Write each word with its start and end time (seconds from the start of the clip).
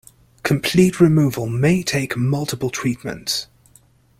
Complete 0.41 0.99
removal 0.99 1.45
may 1.45 1.83
take 1.83 2.17
multiple 2.17 2.71
treatments. 2.71 3.45